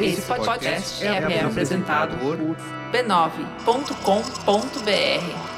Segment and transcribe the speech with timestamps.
[0.00, 2.36] Esse podcast é, é apresentado por
[2.92, 5.52] b9.com.br.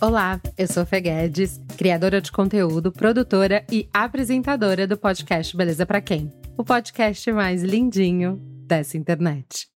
[0.00, 6.00] Olá, eu sou Fê Guedes, criadora de conteúdo, produtora e apresentadora do podcast Beleza para
[6.00, 6.30] Quem?
[6.56, 9.68] O podcast mais lindinho dessa internet.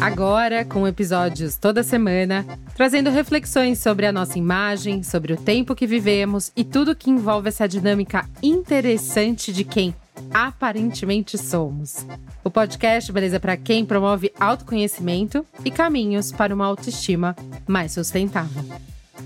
[0.00, 5.86] Agora, com episódios toda semana, trazendo reflexões sobre a nossa imagem, sobre o tempo que
[5.86, 9.94] vivemos e tudo que envolve essa dinâmica interessante de quem
[10.32, 12.06] aparentemente somos.
[12.42, 17.36] O podcast Beleza para quem promove autoconhecimento e caminhos para uma autoestima
[17.66, 18.64] mais sustentável.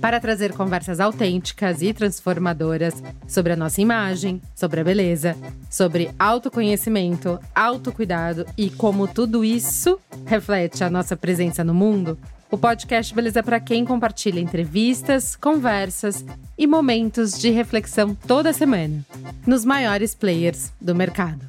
[0.00, 5.36] Para trazer conversas autênticas e transformadoras sobre a nossa imagem, sobre a beleza,
[5.70, 12.18] sobre autoconhecimento, autocuidado e como tudo isso reflete a nossa presença no mundo,
[12.50, 16.24] o podcast Beleza para quem compartilha entrevistas, conversas
[16.56, 19.04] e momentos de reflexão toda semana
[19.46, 21.44] nos maiores players do mercado.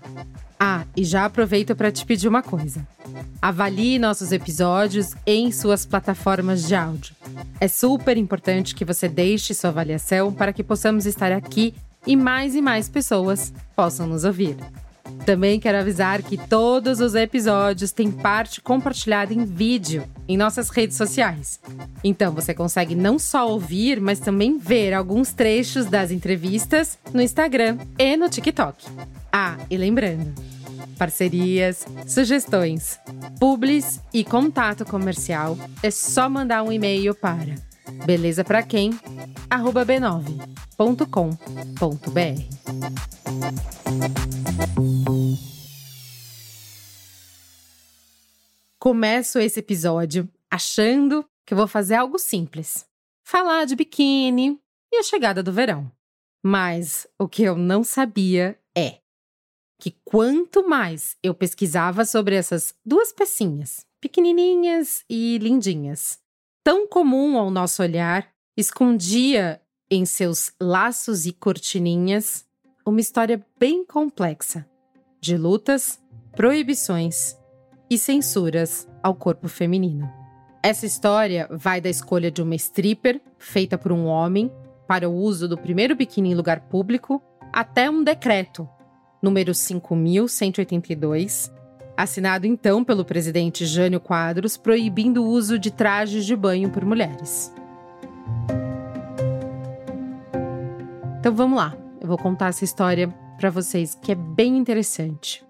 [0.60, 2.88] Ah, e já aproveito para te pedir uma coisa.
[3.42, 7.15] Avalie nossos episódios em suas plataformas de áudio.
[7.60, 11.74] É super importante que você deixe sua avaliação para que possamos estar aqui
[12.06, 14.58] e mais e mais pessoas possam nos ouvir.
[15.26, 20.98] Também quero avisar que todos os episódios têm parte compartilhada em vídeo em nossas redes
[20.98, 21.60] sociais.
[22.04, 27.78] Então você consegue não só ouvir, mas também ver alguns trechos das entrevistas no Instagram
[27.98, 28.86] e no TikTok.
[29.32, 30.34] Ah, e lembrando,
[30.96, 33.00] parcerias, sugestões,
[33.40, 37.56] publis e contato comercial é só mandar um e-mail para
[38.06, 38.92] beleza para quem
[39.50, 40.46] b9.com.br.
[48.80, 52.86] Começo esse episódio achando que vou fazer algo simples:
[53.24, 54.60] falar de biquíni
[54.92, 55.92] e a chegada do verão.
[56.44, 59.00] Mas o que eu não sabia é
[59.80, 66.20] que quanto mais eu pesquisava sobre essas duas pecinhas, pequenininhas e lindinhas,
[66.64, 68.28] tão comum ao nosso olhar,
[68.58, 72.46] escondia em seus laços e cortininhas
[72.86, 74.66] uma história bem complexa
[75.20, 76.00] de lutas,
[76.36, 77.36] proibições
[77.90, 80.08] e censuras ao corpo feminino.
[80.62, 84.52] Essa história vai da escolha de uma stripper feita por um homem
[84.88, 87.22] para o uso do primeiro biquíni em lugar público
[87.54, 88.68] até um decreto,
[89.26, 91.52] número 5182,
[91.98, 97.52] assinado então pelo presidente Jânio Quadros, proibindo o uso de trajes de banho por mulheres.
[101.20, 103.08] Então vamos lá, eu vou contar essa história
[103.40, 105.44] para vocês, que é bem interessante.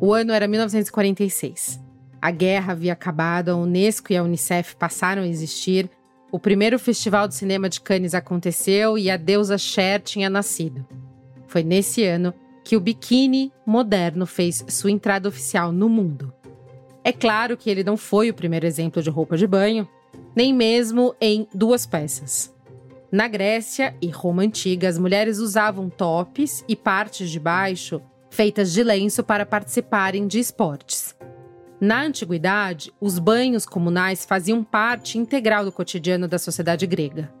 [0.00, 1.78] O ano era 1946.
[2.22, 5.90] A guerra havia acabado, a Unesco e a Unicef passaram a existir,
[6.32, 10.86] o primeiro festival de cinema de Cannes aconteceu e a deusa Cher tinha nascido.
[11.46, 12.32] Foi nesse ano
[12.64, 16.32] que o biquíni moderno fez sua entrada oficial no mundo.
[17.02, 19.88] É claro que ele não foi o primeiro exemplo de roupa de banho,
[20.36, 22.54] nem mesmo em duas peças.
[23.10, 28.00] Na Grécia e Roma antiga, as mulheres usavam tops e partes de baixo
[28.30, 31.14] feitas de lenço para participarem de esportes.
[31.80, 37.32] Na antiguidade, os banhos comunais faziam parte integral do cotidiano da sociedade grega.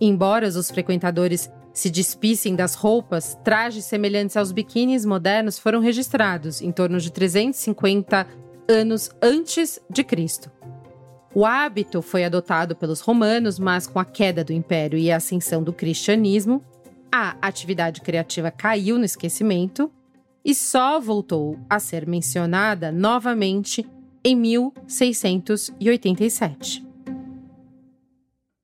[0.00, 6.72] Embora os frequentadores se despissem das roupas, trajes semelhantes aos biquínis modernos foram registrados em
[6.72, 8.26] torno de 350
[8.68, 10.50] anos antes de Cristo.
[11.34, 15.62] O hábito foi adotado pelos romanos, mas com a queda do império e a ascensão
[15.62, 16.64] do cristianismo,
[17.12, 19.90] a atividade criativa caiu no esquecimento
[20.44, 23.86] e só voltou a ser mencionada novamente
[24.24, 26.84] em 1687.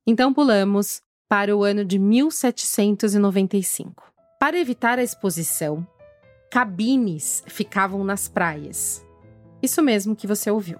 [0.07, 4.13] Então pulamos para o ano de 1795.
[4.39, 5.87] Para evitar a exposição,
[6.51, 9.05] cabines ficavam nas praias.
[9.63, 10.79] Isso mesmo que você ouviu.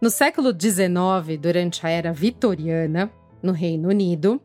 [0.00, 3.10] No século XIX, durante a era vitoriana,
[3.42, 4.40] no Reino Unido,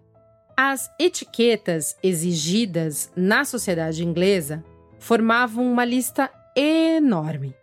[0.55, 4.63] as etiquetas exigidas na sociedade inglesa
[4.99, 7.55] formavam uma lista enorme.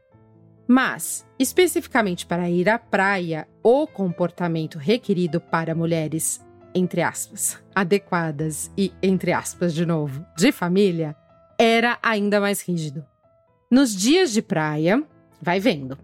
[0.66, 6.44] Mas, especificamente para ir à praia, o comportamento requerido para mulheres,
[6.74, 11.16] entre aspas, adequadas e, entre aspas, de novo, de família,
[11.58, 13.04] era ainda mais rígido.
[13.70, 15.02] Nos dias de praia,
[15.40, 15.96] vai vendo,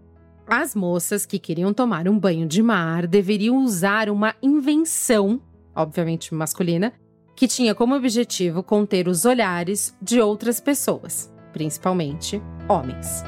[0.47, 5.41] as moças que queriam tomar um banho de mar deveriam usar uma invenção,
[5.75, 6.93] obviamente masculina,
[7.35, 13.23] que tinha como objetivo conter os olhares de outras pessoas, principalmente homens.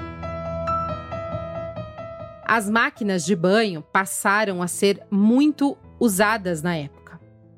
[2.45, 6.98] As máquinas de banho passaram a ser muito usadas na época.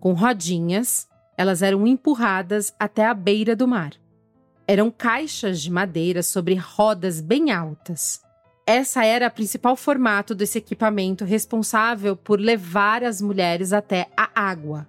[0.02, 1.08] Com rodinhas,
[1.38, 3.92] elas eram empurradas até a beira do mar.
[4.68, 8.20] Eram caixas de madeira sobre rodas bem altas.
[8.66, 14.88] Essa era o principal formato desse equipamento responsável por levar as mulheres até a água.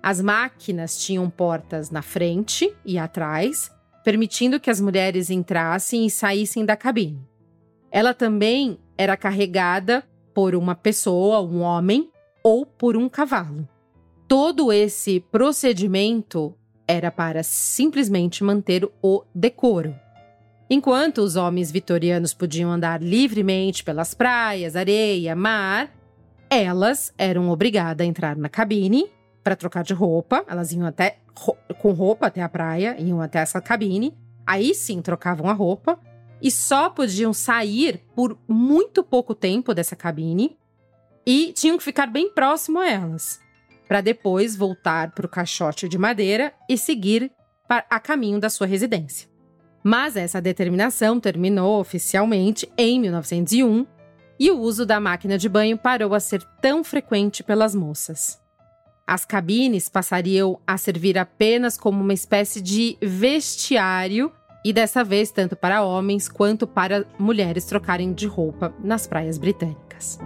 [0.00, 3.68] As máquinas tinham portas na frente e atrás,
[4.04, 7.28] permitindo que as mulheres entrassem e saíssem da cabine.
[7.90, 12.12] Ela também era carregada por uma pessoa, um homem,
[12.44, 13.68] ou por um cavalo.
[14.28, 16.54] Todo esse procedimento
[16.86, 19.94] era para simplesmente manter o decoro.
[20.68, 25.92] Enquanto os homens vitorianos podiam andar livremente pelas praias, areia, mar,
[26.50, 29.08] elas eram obrigadas a entrar na cabine
[29.44, 30.44] para trocar de roupa.
[30.48, 31.18] Elas iam até
[31.80, 34.12] com roupa até a praia, iam até essa cabine.
[34.44, 36.00] Aí sim trocavam a roupa
[36.42, 40.56] e só podiam sair por muito pouco tempo dessa cabine
[41.24, 43.40] e tinham que ficar bem próximo a elas,
[43.86, 47.30] para depois voltar para o caixote de madeira e seguir
[47.68, 49.28] a caminho da sua residência.
[49.82, 53.86] Mas essa determinação terminou oficialmente em 1901
[54.38, 58.40] e o uso da máquina de banho parou a ser tão frequente pelas moças.
[59.06, 64.32] As cabines passariam a servir apenas como uma espécie de vestiário
[64.64, 70.18] e dessa vez tanto para homens quanto para mulheres trocarem de roupa nas praias britânicas.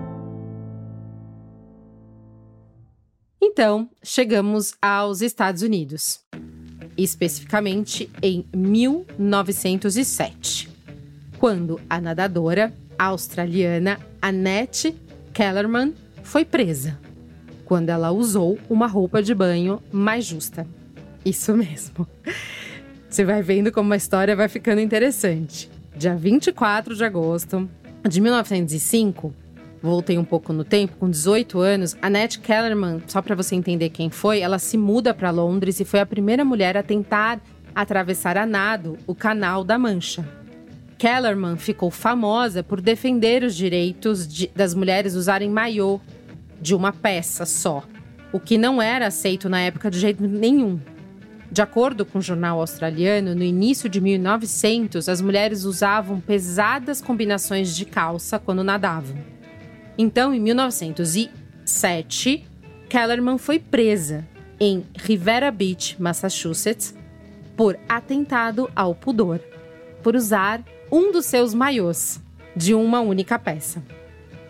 [3.41, 6.21] Então, chegamos aos Estados Unidos
[6.97, 10.69] especificamente em 1907,
[11.39, 14.97] quando a nadadora australiana Annette
[15.33, 16.99] Kellerman foi presa,
[17.65, 20.67] quando ela usou uma roupa de banho mais justa.
[21.25, 22.07] Isso mesmo.
[23.09, 25.69] Você vai vendo como a história vai ficando interessante.
[25.97, 27.69] Dia 24 de agosto
[28.09, 29.35] de 1905,
[29.82, 34.11] voltei um pouco no tempo, com 18 anos, Annette Kellerman, só para você entender quem
[34.11, 37.41] foi, ela se muda para Londres e foi a primeira mulher a tentar
[37.75, 40.27] atravessar a nado o Canal da Mancha.
[40.99, 45.99] Kellerman ficou famosa por defender os direitos de, das mulheres usarem maiô
[46.61, 47.82] de uma peça só,
[48.32, 50.79] o que não era aceito na época de jeito nenhum.
[51.50, 57.00] De acordo com o um jornal australiano, no início de 1900, as mulheres usavam pesadas
[57.00, 59.17] combinações de calça quando nadavam.
[60.02, 62.49] Então, em 1907,
[62.88, 64.26] Kellerman foi presa
[64.58, 66.94] em Rivera Beach, Massachusetts,
[67.55, 69.41] por atentado ao pudor,
[70.02, 72.19] por usar um dos seus maiôs
[72.56, 73.82] de uma única peça.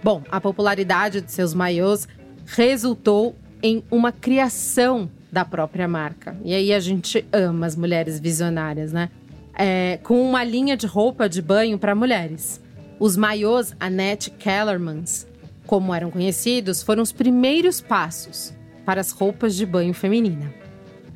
[0.04, 2.06] Bom, a popularidade de seus maiôs
[2.46, 6.36] resultou em uma criação da própria marca.
[6.44, 9.10] E aí a gente ama as mulheres visionárias, né?
[9.58, 12.60] É, com uma linha de roupa de banho para mulheres.
[13.00, 15.28] Os maiôs Annette Kellermans
[15.70, 18.52] como eram conhecidos, foram os primeiros passos
[18.84, 20.52] para as roupas de banho feminina.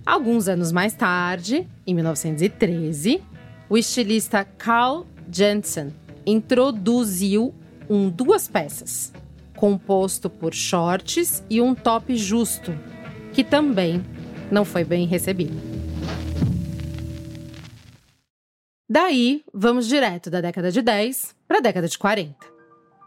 [0.06, 3.20] Alguns anos mais tarde, em 1913,
[3.68, 5.92] o estilista Carl Jensen
[6.24, 7.52] introduziu
[7.90, 9.12] um duas peças,
[9.56, 12.72] composto por shorts e um top justo,
[13.32, 14.04] que também
[14.52, 15.60] não foi bem recebido.
[18.88, 22.53] Daí, vamos direto da década de 10 para a década de 40.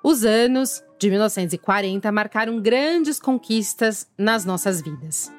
[0.10, 5.30] Os anos de 1940 marcaram grandes conquistas nas nossas vidas.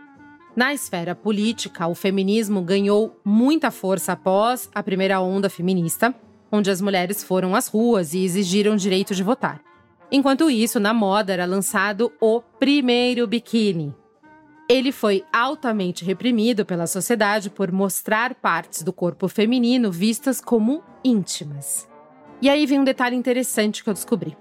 [0.55, 6.15] Na esfera política, o feminismo ganhou muita força após a primeira onda feminista,
[6.53, 9.59] onde as mulheres foram às ruas e exigiram direito de votar.
[10.13, 13.95] Enquanto isso, na moda era lançado o primeiro biquíni.
[14.69, 21.89] Ele foi altamente reprimido pela sociedade por mostrar partes do corpo feminino vistas como íntimas.
[22.43, 24.37] E aí vem um detalhe interessante que eu descobri.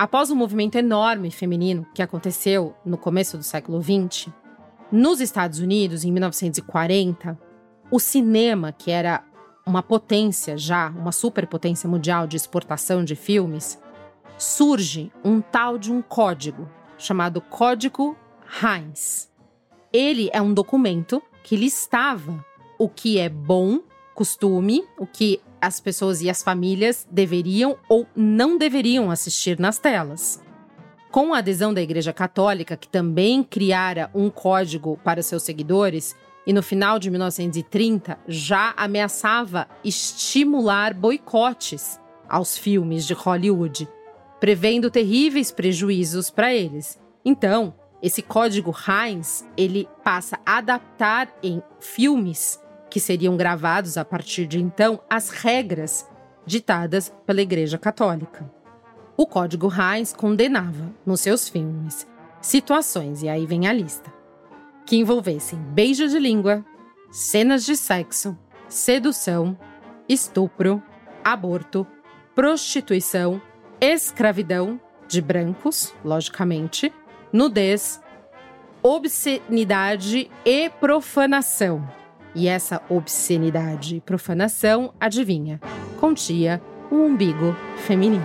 [0.00, 4.28] Após um movimento enorme feminino que aconteceu no começo do século XX,
[4.90, 7.38] nos Estados Unidos, em 1940,
[7.90, 9.22] o cinema, que era
[9.66, 13.78] uma potência já, uma superpotência mundial de exportação de filmes,
[14.38, 16.66] surge um tal de um código
[16.96, 18.16] chamado Código
[18.62, 19.30] Heinz.
[19.92, 22.42] Ele é um documento que listava
[22.78, 23.80] o que é bom
[24.14, 30.42] costume, o que as pessoas e as famílias deveriam ou não deveriam assistir nas telas.
[31.10, 36.14] Com a adesão da Igreja Católica, que também criara um código para seus seguidores,
[36.46, 43.88] e no final de 1930 já ameaçava estimular boicotes aos filmes de Hollywood,
[44.38, 46.98] prevendo terríveis prejuízos para eles.
[47.24, 52.59] Então, esse código Heinz, ele passa a adaptar em filmes
[52.90, 56.06] que seriam gravados a partir de então as regras
[56.44, 58.50] ditadas pela Igreja Católica.
[59.16, 62.06] O Código Reis condenava, nos seus filmes,
[62.40, 64.12] situações, e aí vem a lista,
[64.84, 66.64] que envolvessem beijo de língua,
[67.10, 68.36] cenas de sexo,
[68.68, 69.56] sedução,
[70.08, 70.82] estupro,
[71.22, 71.86] aborto,
[72.34, 73.40] prostituição,
[73.80, 76.92] escravidão de brancos, logicamente,
[77.32, 78.00] nudez,
[78.82, 81.99] obscenidade e profanação.
[82.34, 85.60] E essa obscenidade e profanação, adivinha,
[85.98, 88.24] continha um umbigo feminino.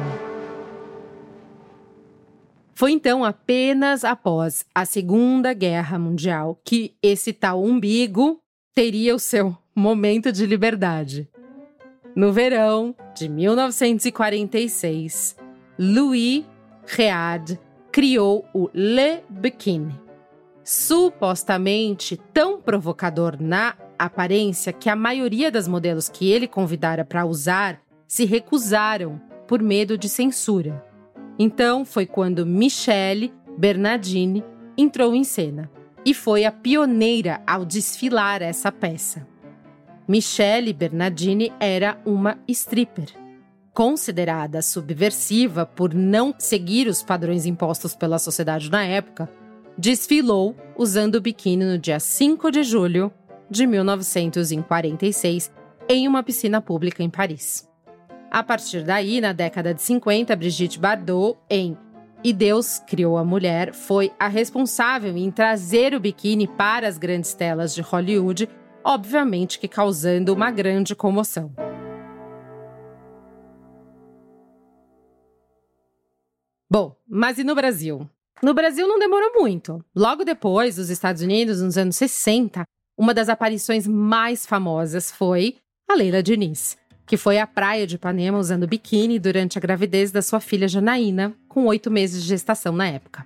[2.73, 8.41] Foi então apenas após a Segunda Guerra Mundial que esse tal umbigo
[8.73, 11.29] teria o seu momento de liberdade.
[12.13, 15.37] No verão de 1946,
[15.79, 16.43] Louis
[16.85, 17.57] Read
[17.91, 19.99] criou o Le Bikini.
[20.63, 27.81] Supostamente tão provocador na aparência que a maioria das modelos que ele convidara para usar
[28.07, 30.83] se recusaram por medo de censura.
[31.37, 34.43] Então foi quando Michelle Bernardini
[34.77, 35.69] entrou em cena
[36.05, 39.27] e foi a pioneira ao desfilar essa peça.
[40.07, 43.09] Michelle Bernardini era uma stripper,
[43.73, 49.27] considerada subversiva por não seguir os padrões impostos pela sociedade na época.
[49.77, 53.11] Desfilou usando o biquíni no dia 5 de julho
[53.49, 55.51] de 1946
[55.87, 57.69] em uma piscina pública em Paris.
[58.31, 61.77] A partir daí, na década de 50, Brigitte Bardot, em
[62.23, 67.33] E Deus Criou a Mulher, foi a responsável em trazer o biquíni para as grandes
[67.33, 68.49] telas de Hollywood,
[68.83, 71.53] obviamente que causando uma grande comoção.
[76.69, 78.09] Bom, mas e no Brasil?
[78.43, 79.83] No Brasil não demorou muito.
[79.95, 82.65] Logo depois, dos Estados Unidos, nos anos 60,
[82.97, 85.55] uma das aparições mais famosas foi
[85.89, 90.21] a Leila Diniz que foi à praia de Ipanema usando biquíni durante a gravidez da
[90.21, 93.25] sua filha Janaína, com oito meses de gestação na época.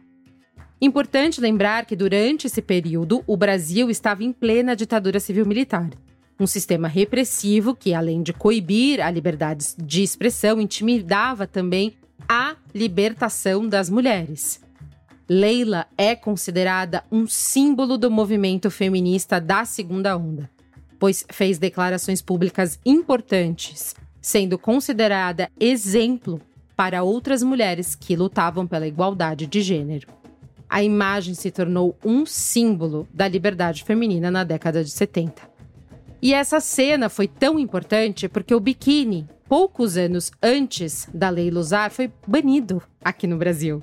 [0.81, 5.89] Importante lembrar que durante esse período o Brasil estava em plena ditadura civil-militar,
[6.39, 11.93] um sistema repressivo que, além de coibir a liberdade de expressão, intimidava também
[12.27, 14.61] a libertação das mulheres.
[15.29, 20.49] Leila é considerada um símbolo do movimento feminista da segunda onda
[20.99, 26.41] pois fez declarações públicas importantes, sendo considerada exemplo
[26.75, 30.07] para outras mulheres que lutavam pela igualdade de gênero.
[30.69, 35.49] A imagem se tornou um símbolo da liberdade feminina na década de 70.
[36.21, 41.89] E essa cena foi tão importante porque o biquíni, poucos anos antes da lei Lusar,
[41.89, 43.81] foi banido aqui no Brasil.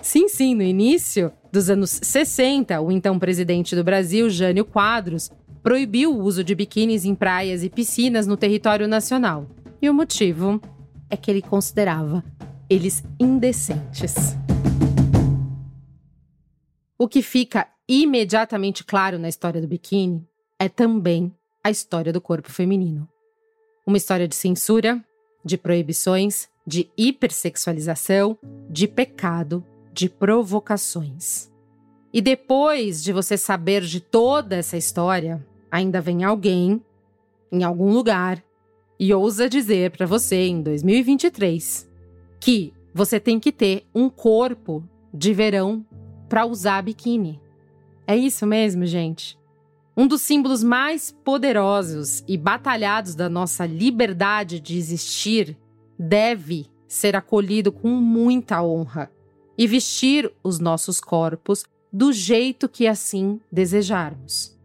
[0.00, 5.30] Sim, sim, no início dos anos 60, o então presidente do Brasil, Jânio Quadros,
[5.62, 9.46] proibiu o uso de biquínis em praias e piscinas no território nacional.
[9.82, 10.60] E o motivo
[11.10, 12.24] é que ele considerava
[12.70, 14.14] eles indecentes.
[16.96, 20.26] O que fica imediatamente claro na história do biquíni
[20.58, 23.08] é também a história do corpo feminino.
[23.86, 25.02] Uma história de censura,
[25.44, 28.38] de proibições, de hipersexualização,
[28.68, 29.64] de pecado,
[29.98, 31.50] de provocações.
[32.12, 36.80] E depois de você saber de toda essa história, ainda vem alguém
[37.50, 38.40] em algum lugar
[38.96, 41.90] e ousa dizer para você em 2023
[42.38, 45.84] que você tem que ter um corpo de verão
[46.28, 47.40] para usar biquíni.
[48.06, 49.36] É isso mesmo, gente?
[49.96, 55.58] Um dos símbolos mais poderosos e batalhados da nossa liberdade de existir
[55.98, 59.10] deve ser acolhido com muita honra
[59.58, 64.56] e vestir os nossos corpos do jeito que assim desejarmos.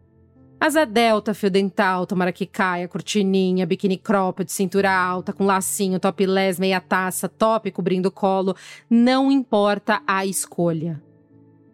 [0.60, 6.58] Asa delta, fio dental, tomara que caia, cortininha, biquíni cropped, cintura alta, com lacinho, topless,
[6.58, 8.56] meia taça, top cobrindo o colo.
[8.88, 11.02] Não importa a escolha.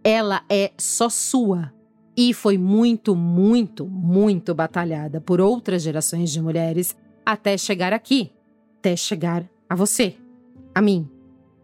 [0.02, 1.72] Ela é só sua.
[2.16, 8.32] E foi muito, muito, muito batalhada por outras gerações de mulheres até chegar aqui.
[8.78, 10.16] Até chegar a você.
[10.74, 11.08] A mim.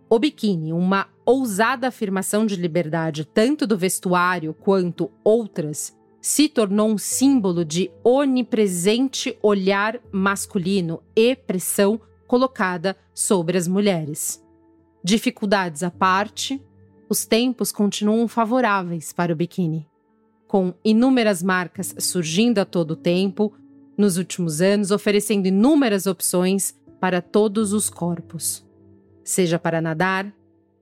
[0.09, 6.99] O biquíni, uma ousada afirmação de liberdade tanto do vestuário quanto outras, se tornou um
[6.99, 14.43] símbolo de onipresente olhar masculino e pressão colocada sobre as mulheres.
[15.03, 16.61] Dificuldades à parte,
[17.09, 19.89] os tempos continuam favoráveis para o biquíni,
[20.49, 23.53] com inúmeras marcas surgindo a todo tempo
[23.97, 28.66] nos últimos anos, oferecendo inúmeras opções para todos os corpos,
[29.27, 30.33] seja para nadar,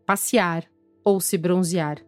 [0.07, 0.65] passear
[1.05, 1.99] ou se bronzear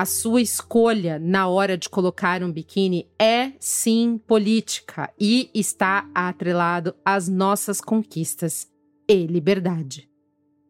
[0.00, 6.94] a sua escolha na hora de colocar um biquíni é sim política e está atrelado
[7.04, 8.66] às nossas conquistas
[9.06, 10.08] e liberdade.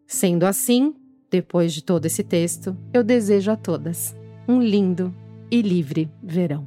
[0.05, 0.97] Sendo assim,
[1.31, 4.17] depois de todo esse texto, eu desejo a todas
[4.49, 5.15] um lindo
[5.49, 6.67] e livre verão.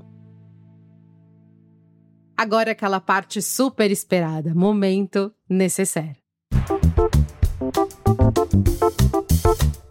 [2.38, 6.23] Agora aquela parte super esperada, momento necessário.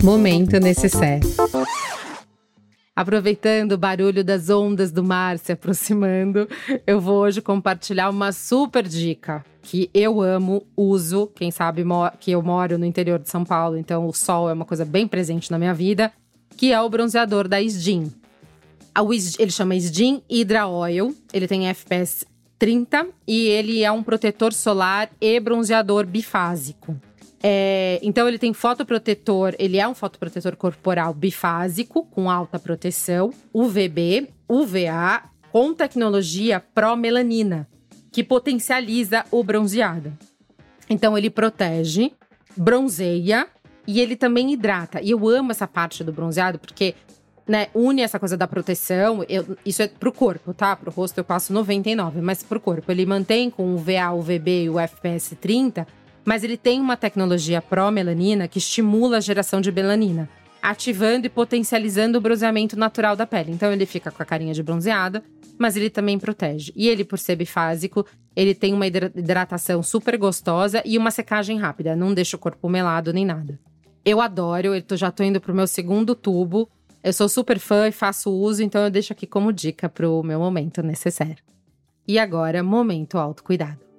[0.03, 1.23] Momento necessário.
[2.95, 6.49] Aproveitando o barulho das ondas do mar se aproximando,
[6.85, 11.29] eu vou hoje compartilhar uma super dica que eu amo, uso.
[11.37, 11.85] Quem sabe
[12.19, 15.07] que eu moro no interior de São Paulo, então o sol é uma coisa bem
[15.07, 16.13] presente na minha vida,
[16.57, 18.13] que é o bronzeador da Sdin.
[19.39, 22.27] Ele chama Sdin Hydra Oil, ele tem FPS
[22.59, 26.97] 30 e ele é um protetor solar e bronzeador bifásico.
[27.43, 34.29] É, então ele tem fotoprotetor, ele é um fotoprotetor corporal bifásico com alta proteção, UVB,
[34.49, 37.69] UVA, com tecnologia pró-melanina,
[38.13, 40.17] que potencializa o bronzeado.
[40.89, 42.13] Então ele protege,
[42.57, 43.49] bronzeia
[43.89, 45.01] e ele também hidrata.
[45.03, 46.95] E eu amo essa parte do bronzeado porque
[47.47, 49.25] né, une essa coisa da proteção.
[49.29, 50.77] Eu, isso é pro corpo, tá?
[50.77, 54.65] Pro rosto eu passo 99, mas pro corpo ele mantém com o VA, o VB
[54.65, 55.87] e o FPS 30
[56.25, 60.29] mas ele tem uma tecnologia pró-melanina que estimula a geração de melanina,
[60.63, 63.53] ativando e potencializando o bronzeamento natural da pele.
[63.53, 65.23] Então ele fica com a carinha de bronzeada,
[65.59, 66.73] mas ele também protege.
[66.77, 71.97] E ele, por ser bifásico, ele tem uma hidratação super gostosa e uma secagem rápida,
[71.97, 73.59] não deixa o corpo melado nem nada.
[74.05, 76.69] Eu adoro, eu já tô indo pro meu segundo tubo.
[77.05, 80.39] Eu sou super fã e faço uso, então eu deixo aqui como dica pro meu
[80.39, 81.43] momento necessário.
[82.07, 83.92] E agora, momento autocuidado.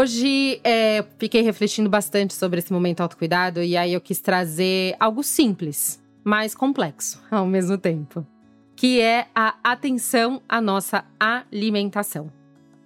[0.00, 5.24] Hoje é, fiquei refletindo bastante sobre esse momento autocuidado e aí eu quis trazer algo
[5.24, 8.24] simples, mas complexo ao mesmo tempo,
[8.76, 12.30] que é a atenção à nossa alimentação.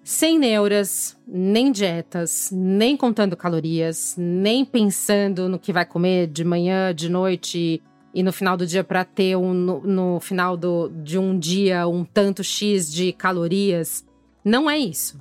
[0.03, 6.95] Sem neuras, nem dietas, nem contando calorias, nem pensando no que vai comer de manhã,
[6.95, 7.83] de noite
[8.15, 11.87] e no final do dia para ter um, no, no final do, de um dia
[11.87, 14.03] um tanto X de calorias.
[14.43, 15.21] Não é isso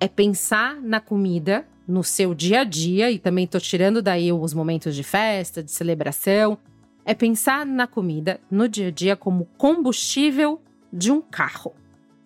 [0.00, 4.54] é pensar na comida no seu dia a dia, e também tô tirando daí os
[4.54, 6.56] momentos de festa, de celebração,
[7.04, 10.60] é pensar na comida no dia a dia como combustível
[10.92, 11.74] de um carro,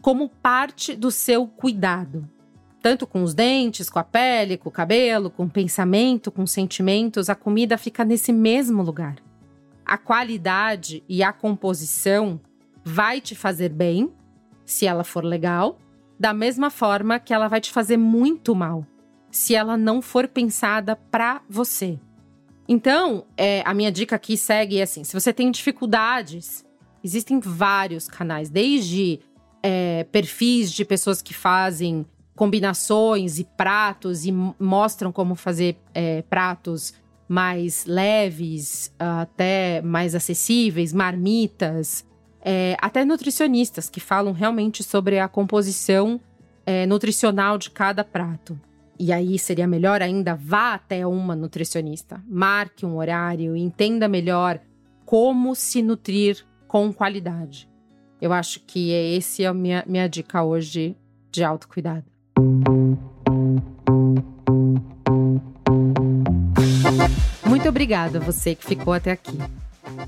[0.00, 2.28] como parte do seu cuidado.
[2.82, 7.30] Tanto com os dentes, com a pele, com o cabelo, com o pensamento, com sentimentos,
[7.30, 9.16] a comida fica nesse mesmo lugar.
[9.87, 12.38] A qualidade e a composição
[12.84, 14.12] vai te fazer bem,
[14.66, 15.78] se ela for legal,
[16.18, 18.87] da mesma forma que ela vai te fazer muito mal
[19.31, 21.98] se ela não for pensada para você.
[22.68, 26.64] Então, é, a minha dica aqui segue assim: se você tem dificuldades,
[27.03, 29.20] existem vários canais, desde
[29.62, 36.94] é, perfis de pessoas que fazem combinações e pratos e mostram como fazer é, pratos
[37.29, 42.05] mais leves, até mais acessíveis, marmitas
[42.44, 46.20] é, até nutricionistas que falam realmente sobre a composição
[46.66, 48.61] é, nutricional de cada prato.
[48.98, 54.61] E aí seria melhor ainda, vá até uma nutricionista, marque um horário e entenda melhor
[55.04, 57.68] como se nutrir com qualidade.
[58.20, 60.96] Eu acho que é esse a minha, minha dica hoje
[61.33, 62.04] de autocuidado.
[67.46, 69.38] Muito obrigada a você que ficou até aqui.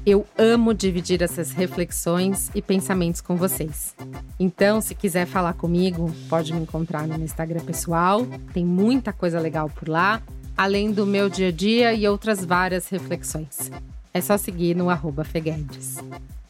[0.05, 3.95] Eu amo dividir essas reflexões e pensamentos com vocês.
[4.39, 8.27] Então, se quiser falar comigo, pode me encontrar no meu Instagram pessoal.
[8.53, 10.23] Tem muita coisa legal por lá,
[10.57, 13.71] além do meu dia a dia e outras várias reflexões.
[14.15, 15.97] É só seguir no arroba Feguedes.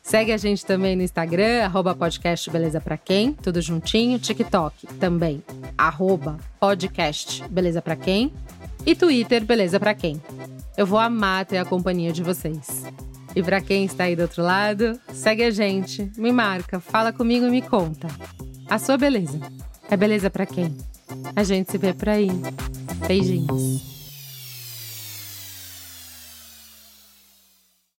[0.02, 4.20] Segue a gente também no Instagram, arroba podcast Beleza Pra Quem, tudo juntinho.
[4.20, 5.42] TikTok também,
[5.76, 8.32] arroba podcast Beleza Pra Quem.
[8.86, 10.22] E Twitter, Beleza Pra Quem.
[10.76, 12.84] Eu vou amar ter a companhia de vocês.
[13.36, 17.46] E para quem está aí do outro lado, segue a gente, me marca, fala comigo
[17.46, 18.08] e me conta.
[18.66, 19.38] A sua beleza
[19.90, 20.74] é beleza para quem?
[21.36, 22.30] A gente se vê por aí.
[23.06, 23.95] Beijinhos.